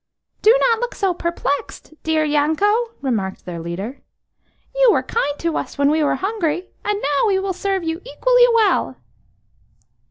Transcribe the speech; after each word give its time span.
"Do 0.41 0.57
not 0.61 0.79
look 0.79 0.95
so 0.95 1.13
perplexed, 1.13 1.93
dear 2.01 2.23
Yanko," 2.25 2.73
remarked 3.01 3.45
their 3.45 3.59
leader. 3.59 4.01
"You 4.75 4.89
were 4.91 5.03
kind 5.03 5.37
to 5.37 5.55
us 5.57 5.77
when 5.77 5.91
we 5.91 6.03
were 6.03 6.15
hungry, 6.15 6.71
and 6.83 6.99
now 6.99 7.27
we 7.27 7.37
will 7.37 7.53
serve 7.53 7.83
you 7.83 8.01
equally 8.03 8.47
well." 8.51 8.95